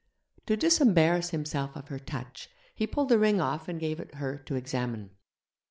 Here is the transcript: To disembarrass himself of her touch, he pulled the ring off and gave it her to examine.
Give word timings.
To 0.47 0.57
disembarrass 0.57 1.29
himself 1.29 1.75
of 1.75 1.89
her 1.89 1.99
touch, 1.99 2.49
he 2.73 2.87
pulled 2.87 3.09
the 3.09 3.19
ring 3.19 3.39
off 3.39 3.67
and 3.67 3.79
gave 3.79 3.99
it 3.99 4.15
her 4.15 4.39
to 4.47 4.55
examine. 4.55 5.11